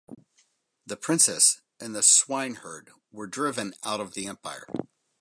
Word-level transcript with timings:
The 0.83 0.97
princess 0.97 1.61
and 1.79 1.93
the 1.95 2.01
swineherd 2.01 2.89
were 3.11 3.27
driven 3.27 3.75
out 3.83 3.99
of 4.01 4.15
the 4.15 4.25
empire. 4.25 4.65